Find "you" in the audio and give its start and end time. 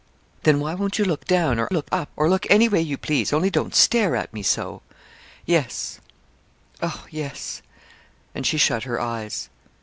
0.97-1.05, 2.81-2.97